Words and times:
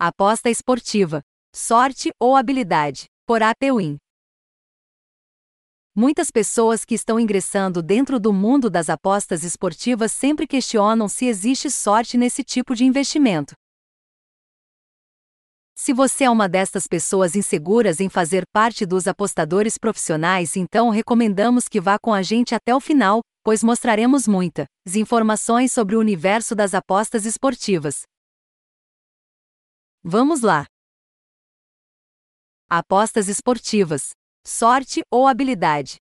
Aposta 0.00 0.48
esportiva. 0.48 1.22
Sorte 1.52 2.10
ou 2.20 2.36
habilidade. 2.36 3.06
Por 3.26 3.42
APWin. 3.42 3.96
Muitas 5.92 6.30
pessoas 6.30 6.84
que 6.84 6.94
estão 6.94 7.18
ingressando 7.18 7.82
dentro 7.82 8.20
do 8.20 8.32
mundo 8.32 8.70
das 8.70 8.88
apostas 8.88 9.42
esportivas 9.42 10.12
sempre 10.12 10.46
questionam 10.46 11.08
se 11.08 11.26
existe 11.26 11.68
sorte 11.68 12.16
nesse 12.16 12.44
tipo 12.44 12.76
de 12.76 12.84
investimento. 12.84 13.54
Se 15.76 15.92
você 15.92 16.22
é 16.22 16.30
uma 16.30 16.48
destas 16.48 16.86
pessoas 16.86 17.34
inseguras 17.34 17.98
em 17.98 18.08
fazer 18.08 18.44
parte 18.52 18.86
dos 18.86 19.08
apostadores 19.08 19.76
profissionais, 19.76 20.54
então 20.54 20.90
recomendamos 20.90 21.66
que 21.66 21.80
vá 21.80 21.98
com 21.98 22.14
a 22.14 22.22
gente 22.22 22.54
até 22.54 22.72
o 22.72 22.78
final, 22.78 23.20
pois 23.42 23.64
mostraremos 23.64 24.28
muitas 24.28 24.68
informações 24.94 25.72
sobre 25.72 25.96
o 25.96 25.98
universo 25.98 26.54
das 26.54 26.72
apostas 26.72 27.26
esportivas. 27.26 28.02
Vamos 30.02 30.42
lá! 30.42 30.66
Apostas 32.68 33.28
esportivas 33.28 34.12
sorte 34.48 35.02
ou 35.10 35.26
habilidade. 35.26 35.96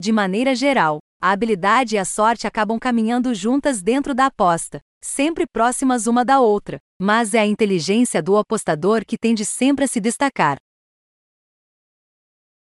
De 0.00 0.12
maneira 0.12 0.54
geral, 0.54 1.00
a 1.20 1.32
habilidade 1.32 1.96
e 1.96 1.98
a 1.98 2.04
sorte 2.04 2.46
acabam 2.46 2.78
caminhando 2.78 3.34
juntas 3.34 3.82
dentro 3.82 4.14
da 4.14 4.26
aposta, 4.26 4.80
sempre 5.02 5.44
próximas 5.46 6.06
uma 6.06 6.24
da 6.24 6.40
outra, 6.40 6.78
mas 7.00 7.34
é 7.34 7.40
a 7.40 7.46
inteligência 7.46 8.22
do 8.22 8.36
apostador 8.36 9.04
que 9.04 9.18
tende 9.18 9.44
sempre 9.44 9.84
a 9.84 9.88
se 9.88 10.00
destacar. 10.00 10.58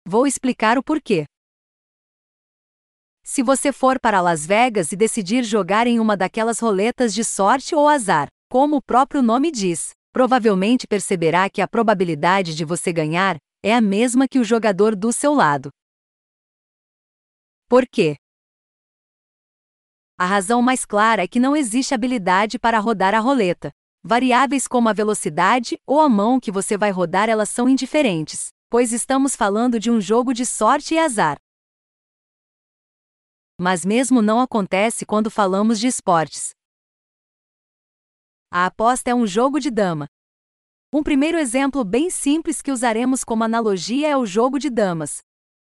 Vou 0.06 0.26
explicar 0.26 0.76
o 0.76 0.82
porquê. 0.82 1.24
Se 3.22 3.42
você 3.42 3.72
for 3.72 3.98
para 4.00 4.20
Las 4.20 4.44
Vegas 4.44 4.92
e 4.92 4.96
decidir 4.96 5.44
jogar 5.44 5.86
em 5.86 6.00
uma 6.00 6.16
daquelas 6.16 6.58
roletas 6.58 7.14
de 7.14 7.24
sorte 7.24 7.74
ou 7.74 7.88
azar, 7.88 8.28
como 8.50 8.76
o 8.76 8.82
próprio 8.82 9.22
nome 9.22 9.50
diz, 9.52 9.90
provavelmente 10.12 10.86
perceberá 10.86 11.48
que 11.48 11.60
a 11.60 11.68
probabilidade 11.68 12.54
de 12.54 12.64
você 12.64 12.92
ganhar 12.92 13.36
é 13.62 13.74
a 13.74 13.80
mesma 13.80 14.26
que 14.26 14.38
o 14.38 14.44
jogador 14.44 14.96
do 14.96 15.12
seu 15.12 15.34
lado. 15.34 15.70
Por 17.68 17.86
quê? 17.86 18.16
A 20.18 20.26
razão 20.26 20.60
mais 20.60 20.84
clara 20.84 21.22
é 21.22 21.28
que 21.28 21.40
não 21.40 21.56
existe 21.56 21.94
habilidade 21.94 22.58
para 22.58 22.78
rodar 22.78 23.14
a 23.14 23.20
roleta. 23.20 23.70
Variáveis 24.02 24.66
como 24.66 24.88
a 24.88 24.92
velocidade 24.92 25.78
ou 25.86 26.00
a 26.00 26.08
mão 26.08 26.40
que 26.40 26.50
você 26.50 26.76
vai 26.76 26.90
rodar 26.90 27.28
elas 27.28 27.48
são 27.48 27.68
indiferentes, 27.68 28.48
pois 28.68 28.92
estamos 28.92 29.36
falando 29.36 29.78
de 29.78 29.90
um 29.90 30.00
jogo 30.00 30.32
de 30.32 30.44
sorte 30.44 30.94
e 30.94 30.98
azar. 30.98 31.38
Mas 33.58 33.84
mesmo 33.84 34.22
não 34.22 34.40
acontece 34.40 35.04
quando 35.04 35.30
falamos 35.30 35.78
de 35.78 35.86
esportes. 35.86 36.50
A 38.50 38.66
aposta 38.66 39.10
é 39.10 39.14
um 39.14 39.26
jogo 39.26 39.60
de 39.60 39.70
dama, 39.70 40.06
um 40.92 41.04
primeiro 41.04 41.38
exemplo 41.38 41.84
bem 41.84 42.10
simples 42.10 42.60
que 42.60 42.72
usaremos 42.72 43.22
como 43.22 43.44
analogia 43.44 44.08
é 44.08 44.16
o 44.16 44.26
jogo 44.26 44.58
de 44.58 44.68
damas. 44.68 45.18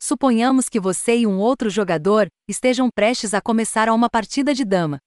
Suponhamos 0.00 0.68
que 0.68 0.78
você 0.78 1.18
e 1.18 1.26
um 1.26 1.40
outro 1.40 1.68
jogador 1.68 2.28
estejam 2.48 2.88
prestes 2.88 3.34
a 3.34 3.40
começar 3.40 3.88
uma 3.88 4.08
partida 4.08 4.54
de 4.54 4.64
dama. 4.64 5.00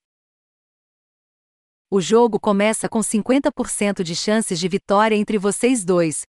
O 1.90 1.98
jogo 1.98 2.38
começa 2.38 2.90
com 2.90 3.00
50% 3.00 4.02
de 4.02 4.14
chances 4.14 4.60
de 4.60 4.68
vitória 4.68 5.16
entre 5.16 5.38
vocês 5.38 5.82
dois, 5.82 6.24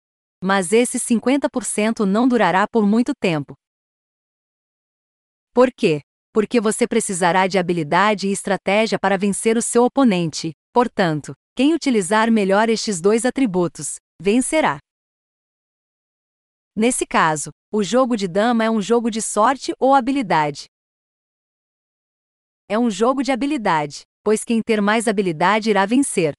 mas 0.42 0.72
esse 0.72 0.98
50% 0.98 2.04
não 2.04 2.26
durará 2.26 2.66
por 2.66 2.84
muito 2.84 3.12
tempo. 3.14 3.54
Por 5.54 5.70
quê? 5.72 6.00
Porque 6.32 6.60
você 6.60 6.84
precisará 6.88 7.46
de 7.46 7.58
habilidade 7.60 8.26
e 8.26 8.32
estratégia 8.32 8.98
para 8.98 9.16
vencer 9.16 9.56
o 9.56 9.62
seu 9.62 9.84
oponente, 9.84 10.52
portanto, 10.78 11.34
quem 11.56 11.74
utilizar 11.74 12.30
melhor 12.30 12.68
estes 12.68 13.00
dois 13.00 13.24
atributos, 13.24 13.96
vencerá. 14.22 14.78
Nesse 16.76 17.04
caso, 17.04 17.50
o 17.72 17.82
jogo 17.82 18.16
de 18.16 18.28
dama 18.28 18.62
é 18.62 18.70
um 18.70 18.80
jogo 18.80 19.10
de 19.10 19.20
sorte 19.20 19.72
ou 19.76 19.92
habilidade. 19.92 20.66
É 22.68 22.78
um 22.78 22.88
jogo 22.88 23.24
de 23.24 23.32
habilidade, 23.32 24.02
pois 24.22 24.44
quem 24.44 24.62
ter 24.62 24.80
mais 24.80 25.08
habilidade 25.08 25.68
irá 25.68 25.84
vencer. 25.84 26.32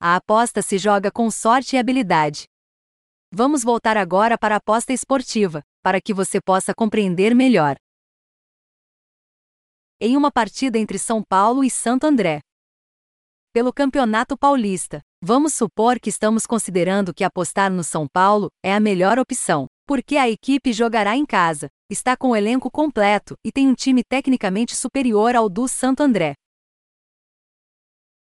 A 0.00 0.16
aposta 0.16 0.62
se 0.62 0.78
joga 0.78 1.12
com 1.12 1.30
sorte 1.30 1.76
e 1.76 1.78
habilidade. 1.78 2.44
Vamos 3.30 3.62
voltar 3.62 3.98
agora 3.98 4.38
para 4.38 4.54
a 4.54 4.56
aposta 4.56 4.90
esportiva, 4.90 5.62
para 5.82 6.00
que 6.00 6.14
você 6.14 6.40
possa 6.40 6.72
compreender 6.74 7.34
melhor. 7.34 7.76
Em 10.00 10.16
uma 10.16 10.30
partida 10.30 10.78
entre 10.78 10.96
São 10.96 11.22
Paulo 11.28 11.64
e 11.64 11.70
Santo 11.70 12.06
André, 12.06 12.38
pelo 13.52 13.72
Campeonato 13.72 14.38
Paulista. 14.38 15.00
Vamos 15.20 15.54
supor 15.54 15.98
que 15.98 16.08
estamos 16.08 16.46
considerando 16.46 17.12
que 17.12 17.24
apostar 17.24 17.72
no 17.72 17.82
São 17.82 18.06
Paulo 18.06 18.48
é 18.64 18.72
a 18.72 18.78
melhor 18.78 19.18
opção, 19.18 19.66
porque 19.84 20.16
a 20.16 20.28
equipe 20.28 20.72
jogará 20.72 21.16
em 21.16 21.26
casa, 21.26 21.68
está 21.90 22.16
com 22.16 22.28
o 22.28 22.36
elenco 22.36 22.70
completo 22.70 23.34
e 23.44 23.50
tem 23.50 23.66
um 23.66 23.74
time 23.74 24.02
tecnicamente 24.08 24.76
superior 24.76 25.34
ao 25.34 25.48
do 25.48 25.66
Santo 25.66 26.04
André. 26.04 26.34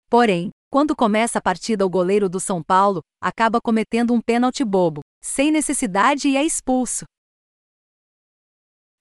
Porém, 0.10 0.52
quando 0.72 0.96
começa 0.96 1.40
a 1.40 1.42
partida, 1.42 1.86
o 1.86 1.90
goleiro 1.90 2.30
do 2.30 2.40
São 2.40 2.64
Paulo 2.64 3.02
acaba 3.22 3.60
cometendo 3.60 4.14
um 4.14 4.22
pênalti 4.22 4.64
bobo, 4.64 5.02
sem 5.22 5.52
necessidade 5.52 6.30
e 6.30 6.38
é 6.38 6.44
expulso. 6.46 7.04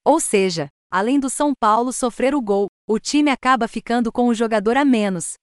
Ou 0.03 0.19
seja, 0.19 0.67
além 0.91 1.19
do 1.19 1.29
São 1.29 1.53
Paulo 1.59 1.91
sofrer 1.91 2.35
o 2.35 2.41
gol, 2.41 2.67
o 2.87 2.99
time 2.99 3.31
acaba 3.31 3.67
ficando 3.67 4.11
com 4.11 4.27
o 4.27 4.33
jogador 4.33 4.77
a 4.77 4.85
menos, 4.85 5.35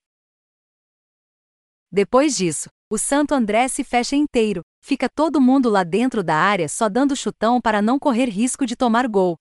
depois 1.94 2.34
disso, 2.34 2.70
o 2.90 2.96
Santo 2.96 3.34
André 3.34 3.68
se 3.68 3.84
fecha 3.84 4.16
inteiro, 4.16 4.62
fica 4.82 5.10
todo 5.14 5.42
mundo 5.42 5.68
lá 5.68 5.84
dentro 5.84 6.24
da 6.24 6.34
área 6.34 6.66
só 6.66 6.88
dando 6.88 7.14
chutão 7.14 7.60
para 7.60 7.82
não 7.82 7.98
correr 7.98 8.30
risco 8.30 8.64
de 8.64 8.74
tomar 8.74 9.06
gol. 9.06 9.36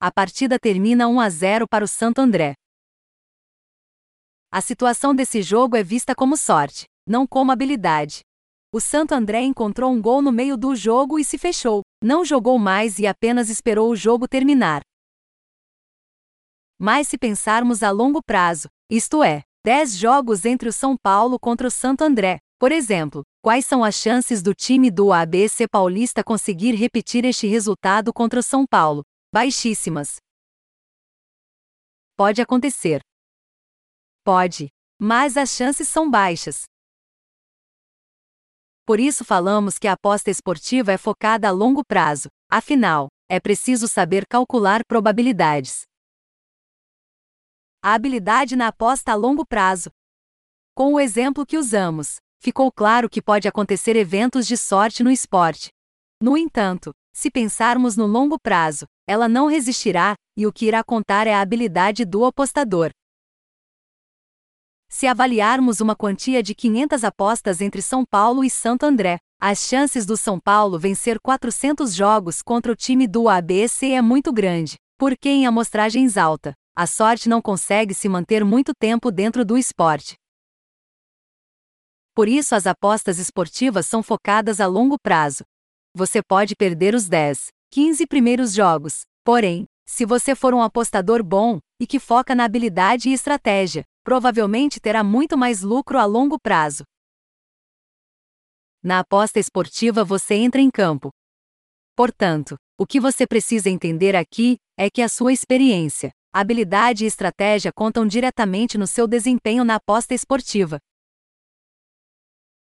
A 0.00 0.10
partida 0.10 0.58
termina 0.58 1.06
1 1.06 1.20
a 1.20 1.28
0 1.30 1.68
para 1.68 1.84
o 1.84 1.88
Santo 1.88 2.20
André. 2.20 2.54
A 4.50 4.60
situação 4.60 5.14
desse 5.14 5.42
jogo 5.42 5.76
é 5.76 5.82
vista 5.84 6.12
como 6.12 6.36
sorte, 6.36 6.86
não 7.06 7.24
como 7.24 7.52
habilidade. 7.52 8.22
O 8.70 8.80
Santo 8.80 9.12
André 9.14 9.40
encontrou 9.40 9.90
um 9.90 10.00
gol 10.00 10.20
no 10.20 10.30
meio 10.30 10.54
do 10.54 10.76
jogo 10.76 11.18
e 11.18 11.24
se 11.24 11.38
fechou, 11.38 11.80
não 12.04 12.22
jogou 12.22 12.58
mais 12.58 12.98
e 12.98 13.06
apenas 13.06 13.48
esperou 13.48 13.90
o 13.90 13.96
jogo 13.96 14.28
terminar. 14.28 14.82
Mas 16.78 17.08
se 17.08 17.16
pensarmos 17.16 17.82
a 17.82 17.90
longo 17.90 18.22
prazo, 18.22 18.68
isto 18.90 19.24
é, 19.24 19.42
10 19.64 19.96
jogos 19.96 20.44
entre 20.44 20.68
o 20.68 20.72
São 20.72 20.96
Paulo 21.02 21.38
contra 21.40 21.66
o 21.66 21.70
Santo 21.70 22.02
André. 22.04 22.40
Por 22.58 22.70
exemplo, 22.70 23.22
quais 23.42 23.64
são 23.64 23.82
as 23.82 23.94
chances 23.94 24.42
do 24.42 24.52
time 24.52 24.90
do 24.90 25.14
ABC 25.14 25.66
Paulista 25.66 26.22
conseguir 26.22 26.74
repetir 26.74 27.24
este 27.24 27.46
resultado 27.46 28.12
contra 28.12 28.38
o 28.38 28.42
São 28.42 28.66
Paulo? 28.68 29.02
Baixíssimas. 29.32 30.16
Pode 32.16 32.42
acontecer. 32.42 33.00
Pode, 34.22 34.68
mas 35.00 35.38
as 35.38 35.50
chances 35.50 35.88
são 35.88 36.10
baixas. 36.10 36.64
Por 38.88 38.98
isso 38.98 39.22
falamos 39.22 39.78
que 39.78 39.86
a 39.86 39.92
aposta 39.92 40.30
esportiva 40.30 40.90
é 40.90 40.96
focada 40.96 41.46
a 41.46 41.50
longo 41.50 41.84
prazo, 41.84 42.30
afinal, 42.50 43.08
é 43.28 43.38
preciso 43.38 43.86
saber 43.86 44.24
calcular 44.26 44.80
probabilidades. 44.88 45.82
A 47.82 47.92
habilidade 47.92 48.56
na 48.56 48.68
aposta 48.68 49.12
a 49.12 49.14
longo 49.14 49.44
prazo. 49.44 49.90
Com 50.74 50.94
o 50.94 50.98
exemplo 50.98 51.44
que 51.44 51.58
usamos, 51.58 52.16
ficou 52.40 52.72
claro 52.72 53.10
que 53.10 53.20
pode 53.20 53.46
acontecer 53.46 53.94
eventos 53.94 54.46
de 54.46 54.56
sorte 54.56 55.02
no 55.02 55.10
esporte. 55.10 55.68
No 56.18 56.34
entanto, 56.34 56.94
se 57.12 57.30
pensarmos 57.30 57.94
no 57.94 58.06
longo 58.06 58.38
prazo, 58.40 58.86
ela 59.06 59.28
não 59.28 59.48
resistirá, 59.48 60.14
e 60.34 60.46
o 60.46 60.52
que 60.52 60.64
irá 60.64 60.82
contar 60.82 61.26
é 61.26 61.34
a 61.34 61.42
habilidade 61.42 62.06
do 62.06 62.24
apostador. 62.24 62.88
Se 64.90 65.06
avaliarmos 65.06 65.80
uma 65.80 65.94
quantia 65.94 66.42
de 66.42 66.54
500 66.54 67.04
apostas 67.04 67.60
entre 67.60 67.82
São 67.82 68.04
Paulo 68.06 68.42
e 68.42 68.48
Santo 68.48 68.84
André, 68.84 69.18
as 69.38 69.60
chances 69.60 70.06
do 70.06 70.16
São 70.16 70.40
Paulo 70.40 70.78
vencer 70.78 71.20
400 71.20 71.94
jogos 71.94 72.40
contra 72.40 72.72
o 72.72 72.76
time 72.76 73.06
do 73.06 73.28
ABC 73.28 73.90
é 73.90 74.00
muito 74.00 74.32
grande, 74.32 74.76
porque 74.96 75.28
em 75.28 75.46
amostragens 75.46 76.16
alta, 76.16 76.54
a 76.74 76.86
sorte 76.86 77.28
não 77.28 77.42
consegue 77.42 77.92
se 77.92 78.08
manter 78.08 78.44
muito 78.44 78.72
tempo 78.76 79.12
dentro 79.12 79.44
do 79.44 79.58
esporte. 79.58 80.14
Por 82.14 82.26
isso, 82.26 82.54
as 82.54 82.66
apostas 82.66 83.18
esportivas 83.18 83.86
são 83.86 84.02
focadas 84.02 84.58
a 84.58 84.66
longo 84.66 84.96
prazo. 84.98 85.44
Você 85.94 86.20
pode 86.22 86.56
perder 86.56 86.94
os 86.94 87.08
10, 87.08 87.48
15 87.70 88.06
primeiros 88.06 88.54
jogos, 88.54 89.02
porém, 89.22 89.66
se 89.86 90.04
você 90.04 90.34
for 90.34 90.54
um 90.54 90.62
apostador 90.62 91.22
bom 91.22 91.60
e 91.78 91.86
que 91.86 92.00
foca 92.00 92.34
na 92.34 92.44
habilidade 92.44 93.08
e 93.08 93.12
estratégia, 93.12 93.84
provavelmente 94.08 94.80
terá 94.80 95.04
muito 95.04 95.36
mais 95.36 95.60
lucro 95.60 95.98
a 95.98 96.06
longo 96.06 96.40
prazo. 96.40 96.82
Na 98.82 99.00
aposta 99.00 99.38
esportiva 99.38 100.02
você 100.02 100.34
entra 100.34 100.62
em 100.62 100.70
campo. 100.70 101.10
Portanto, 101.94 102.56
o 102.78 102.86
que 102.86 102.98
você 102.98 103.26
precisa 103.26 103.68
entender 103.68 104.16
aqui 104.16 104.56
é 104.78 104.88
que 104.88 105.02
a 105.02 105.10
sua 105.10 105.30
experiência, 105.30 106.10
Habilidade 106.32 107.04
e 107.04 107.06
estratégia 107.06 107.70
contam 107.70 108.06
diretamente 108.06 108.78
no 108.78 108.86
seu 108.86 109.06
desempenho 109.06 109.62
na 109.62 109.74
aposta 109.74 110.14
esportiva. 110.14 110.78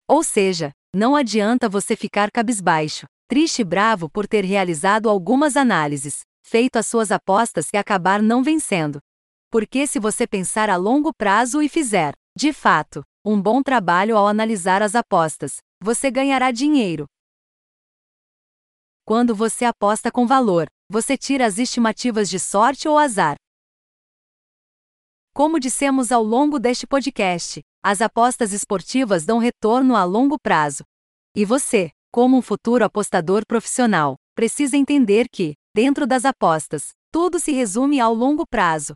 Ou 0.07 0.23
seja, 0.23 0.71
não 0.93 1.15
adianta 1.15 1.67
você 1.67 1.95
ficar 1.95 2.29
cabisbaixo, 2.29 3.07
triste 3.27 3.61
e 3.61 3.65
bravo 3.65 4.07
por 4.07 4.27
ter 4.27 4.45
realizado 4.45 5.09
algumas 5.09 5.57
análises, 5.57 6.21
feito 6.45 6.77
as 6.77 6.85
suas 6.85 7.11
apostas 7.11 7.69
e 7.73 7.77
acabar 7.77 8.21
não 8.21 8.43
vencendo. 8.43 8.99
Porque 9.53 9.85
se 9.85 9.99
você 9.99 10.25
pensar 10.25 10.67
a 10.67 10.75
longo 10.75 11.13
prazo 11.13 11.61
e 11.61 11.69
fizer, 11.69 12.15
de 12.35 12.51
fato, 12.51 13.03
um 13.23 13.39
bom 13.39 13.61
trabalho 13.61 14.17
ao 14.17 14.27
analisar 14.27 14.81
as 14.81 14.95
apostas, 14.95 15.57
você 15.79 16.09
ganhará 16.09 16.49
dinheiro. 16.49 17.05
Quando 19.05 19.35
você 19.35 19.63
aposta 19.63 20.11
com 20.11 20.25
valor, 20.25 20.65
você 20.89 21.15
tira 21.15 21.45
as 21.45 21.59
estimativas 21.59 22.31
de 22.31 22.39
sorte 22.39 22.87
ou 22.87 22.97
azar. 22.97 23.35
Como 25.35 25.59
dissemos 25.59 26.11
ao 26.11 26.23
longo 26.23 26.57
deste 26.57 26.87
podcast, 26.87 27.61
as 27.83 28.01
apostas 28.01 28.53
esportivas 28.53 29.23
dão 29.23 29.37
retorno 29.37 29.95
a 29.95 30.03
longo 30.03 30.39
prazo. 30.41 30.83
E 31.35 31.45
você, 31.45 31.91
como 32.11 32.35
um 32.35 32.41
futuro 32.41 32.83
apostador 32.83 33.45
profissional, 33.47 34.15
precisa 34.33 34.75
entender 34.75 35.27
que, 35.31 35.53
dentro 35.75 36.07
das 36.07 36.25
apostas, 36.25 36.87
tudo 37.11 37.39
se 37.39 37.51
resume 37.51 37.99
ao 37.99 38.15
longo 38.15 38.47
prazo. 38.47 38.95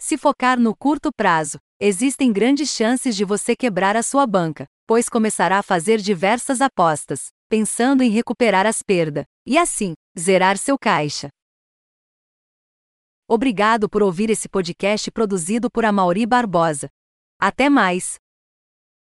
Se 0.00 0.16
focar 0.16 0.60
no 0.60 0.76
curto 0.76 1.10
prazo, 1.12 1.58
existem 1.80 2.32
grandes 2.32 2.70
chances 2.70 3.16
de 3.16 3.24
você 3.24 3.56
quebrar 3.56 3.96
a 3.96 4.02
sua 4.02 4.26
banca, 4.26 4.64
pois 4.86 5.08
começará 5.08 5.58
a 5.58 5.62
fazer 5.62 5.98
diversas 5.98 6.60
apostas, 6.60 7.30
pensando 7.48 8.02
em 8.02 8.10
recuperar 8.10 8.64
as 8.64 8.80
perdas, 8.80 9.24
e 9.44 9.58
assim, 9.58 9.94
zerar 10.16 10.56
seu 10.56 10.78
caixa. 10.78 11.28
Obrigado 13.26 13.88
por 13.88 14.02
ouvir 14.02 14.30
esse 14.30 14.48
podcast 14.48 15.10
produzido 15.10 15.68
por 15.68 15.84
Amauri 15.84 16.24
Barbosa. 16.24 16.88
Até 17.38 17.68
mais! 17.68 18.18